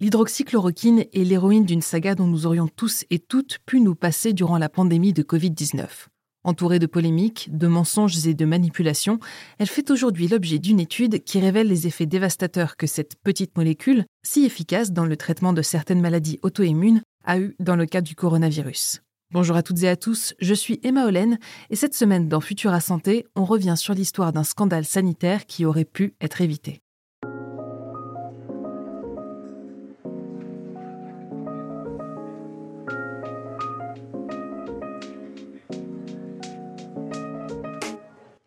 [0.00, 4.56] L'hydroxychloroquine est l'héroïne d'une saga dont nous aurions tous et toutes pu nous passer durant
[4.56, 6.06] la pandémie de Covid-19.
[6.44, 9.18] Entourée de polémiques, de mensonges et de manipulations,
[9.58, 14.04] elle fait aujourd'hui l'objet d'une étude qui révèle les effets dévastateurs que cette petite molécule,
[14.24, 18.14] si efficace dans le traitement de certaines maladies auto-immunes, a eu dans le cas du
[18.14, 19.00] coronavirus.
[19.32, 21.38] Bonjour à toutes et à tous, je suis Emma Hollen
[21.70, 25.84] et cette semaine dans Futura Santé, on revient sur l'histoire d'un scandale sanitaire qui aurait
[25.84, 26.82] pu être évité.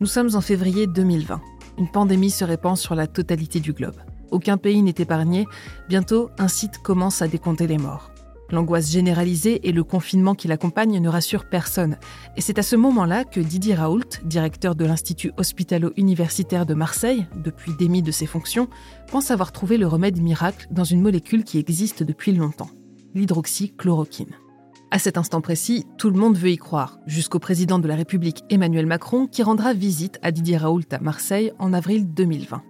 [0.00, 1.40] Nous sommes en février 2020.
[1.76, 3.96] Une pandémie se répand sur la totalité du globe.
[4.30, 5.44] Aucun pays n'est épargné.
[5.88, 8.12] Bientôt, un site commence à décompter les morts.
[8.52, 11.98] L'angoisse généralisée et le confinement qui l'accompagne ne rassurent personne.
[12.36, 17.72] Et c'est à ce moment-là que Didier Raoult, directeur de l'Institut hospitalo-universitaire de Marseille, depuis
[17.76, 18.68] démis de ses fonctions,
[19.10, 22.70] pense avoir trouvé le remède miracle dans une molécule qui existe depuis longtemps,
[23.16, 24.36] l'hydroxychloroquine.
[24.90, 28.42] À cet instant précis, tout le monde veut y croire, jusqu'au président de la République
[28.48, 32.62] Emmanuel Macron qui rendra visite à Didier Raoult à Marseille en avril 2020.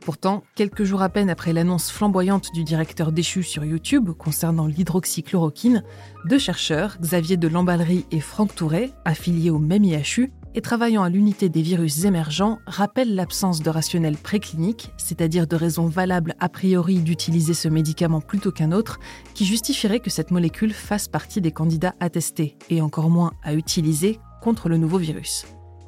[0.00, 5.84] Pourtant, quelques jours à peine après l'annonce flamboyante du directeur déchu sur YouTube concernant l'hydroxychloroquine,
[6.24, 11.08] deux chercheurs, Xavier de Lamballerie et Franck Touret, affiliés au même IHU, et travaillant à
[11.08, 17.00] l'unité des virus émergents rappellent l'absence de rationnel préclinique, c'est-à-dire de raisons valables a priori
[17.00, 18.98] d'utiliser ce médicament plutôt qu'un autre,
[19.34, 23.54] qui justifierait que cette molécule fasse partie des candidats à tester, et encore moins à
[23.54, 25.46] utiliser, contre le nouveau virus.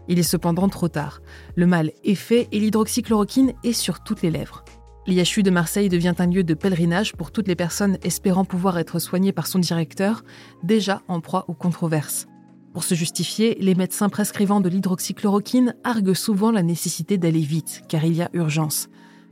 [0.08, 1.20] Il est cependant trop tard.
[1.54, 4.64] Le mal est fait et l'hydroxychloroquine est sur toutes les lèvres.
[5.06, 9.00] L'IHU de Marseille devient un lieu de pèlerinage pour toutes les personnes espérant pouvoir être
[9.00, 10.22] soignées par son directeur,
[10.62, 12.26] déjà en proie aux controverses.
[12.72, 18.02] Pour se justifier, les médecins prescrivant de l'hydroxychloroquine arguent souvent la nécessité d'aller vite, car
[18.04, 18.88] il y a urgence.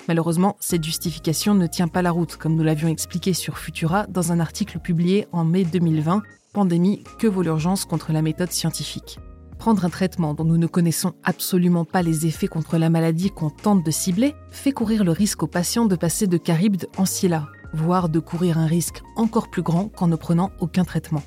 [0.08, 4.30] Malheureusement, cette justification ne tient pas la route, comme nous l'avions expliqué sur Futura dans
[4.32, 9.18] un article publié en mai 2020, Pandémie, que vaut l'urgence contre la méthode scientifique?
[9.58, 13.50] Prendre un traitement dont nous ne connaissons absolument pas les effets contre la maladie qu'on
[13.50, 17.46] tente de cibler fait courir le risque aux patients de passer de Charybde en Scylla,
[17.72, 21.22] voire de courir un risque encore plus grand qu'en ne prenant aucun traitement.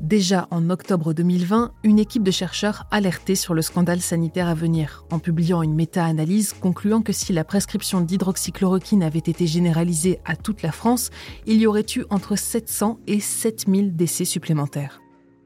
[0.00, 5.04] Déjà en octobre 2020, une équipe de chercheurs alertait sur le scandale sanitaire à venir,
[5.10, 10.62] en publiant une méta-analyse concluant que si la prescription d'hydroxychloroquine avait été généralisée à toute
[10.62, 11.10] la France,
[11.46, 15.00] il y aurait eu entre 700 et 7000 décès supplémentaires.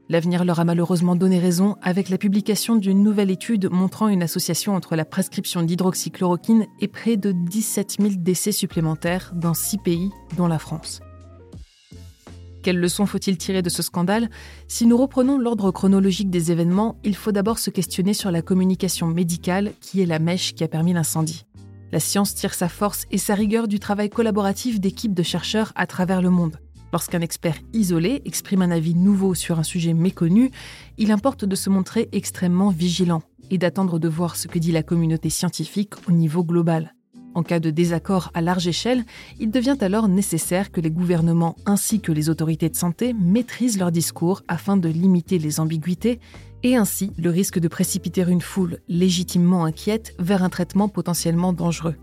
[0.09, 4.75] L'avenir leur a malheureusement donné raison avec la publication d'une nouvelle étude montrant une association
[4.75, 10.47] entre la prescription d'hydroxychloroquine et près de 17 000 décès supplémentaires dans six pays, dont
[10.47, 10.99] la France.
[12.61, 14.29] Quelle leçon faut-il tirer de ce scandale?
[14.67, 19.07] Si nous reprenons l'ordre chronologique des événements, il faut d'abord se questionner sur la communication
[19.07, 21.45] médicale qui est la mèche qui a permis l'incendie.
[21.91, 25.87] La science tire sa force et sa rigueur du travail collaboratif d'équipes de chercheurs à
[25.87, 26.57] travers le monde.
[26.93, 30.51] Lorsqu'un expert isolé exprime un avis nouveau sur un sujet méconnu,
[30.99, 34.83] il importe de se montrer extrêmement vigilant et d'attendre de voir ce que dit la
[34.83, 36.93] communauté scientifique au niveau global.
[37.33, 39.05] En cas de désaccord à large échelle,
[39.39, 43.91] il devient alors nécessaire que les gouvernements ainsi que les autorités de santé maîtrisent leur
[43.91, 46.19] discours afin de limiter les ambiguïtés
[46.63, 51.95] et ainsi le risque de précipiter une foule légitimement inquiète vers un traitement potentiellement dangereux.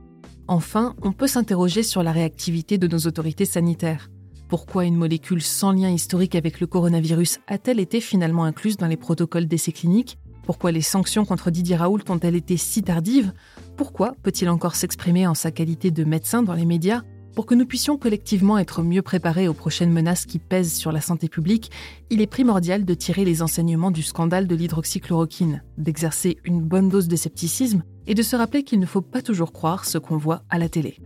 [0.49, 4.09] Enfin, on peut s'interroger sur la réactivité de nos autorités sanitaires.
[4.49, 8.97] Pourquoi une molécule sans lien historique avec le coronavirus a-t-elle été finalement incluse dans les
[8.97, 10.19] protocoles d'essais cliniques?
[10.49, 13.35] Pourquoi les sanctions contre Didier Raoult ont-elles été si tardives?
[13.77, 17.03] Pourquoi peut-il encore s'exprimer en sa qualité de médecin dans les médias?
[17.35, 21.03] Pour que nous puissions collectivement être mieux préparés aux prochaines menaces qui pèsent sur la
[21.03, 21.71] santé publique,
[22.09, 27.09] il est primordial de tirer les enseignements du scandale de l'hydroxychloroquine, d'exercer une bonne dose
[27.09, 30.45] de scepticisme et de se rappeler qu'il ne faut pas toujours croire ce qu'on voit
[30.49, 30.97] à la télé.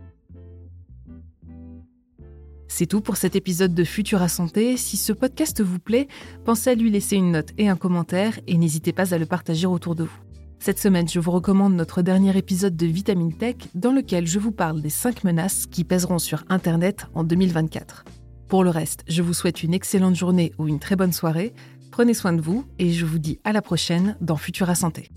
[2.75, 4.77] C'est tout pour cet épisode de Futura Santé.
[4.77, 6.07] Si ce podcast vous plaît,
[6.43, 9.67] pensez à lui laisser une note et un commentaire et n'hésitez pas à le partager
[9.67, 10.17] autour de vous.
[10.57, 14.51] Cette semaine, je vous recommande notre dernier épisode de Vitamine Tech dans lequel je vous
[14.51, 18.05] parle des 5 menaces qui pèseront sur Internet en 2024.
[18.47, 21.53] Pour le reste, je vous souhaite une excellente journée ou une très bonne soirée.
[21.91, 25.11] Prenez soin de vous et je vous dis à la prochaine dans Futura Santé.